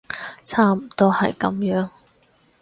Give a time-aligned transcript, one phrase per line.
[0.43, 1.89] 差唔多係噉樣